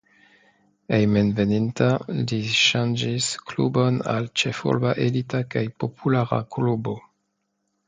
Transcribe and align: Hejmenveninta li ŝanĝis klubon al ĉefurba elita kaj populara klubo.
Hejmenveninta 0.93 1.89
li 2.31 2.39
ŝanĝis 2.61 3.29
klubon 3.51 4.01
al 4.15 4.31
ĉefurba 4.43 4.97
elita 5.07 5.45
kaj 5.57 5.65
populara 5.85 6.43
klubo. 6.57 6.99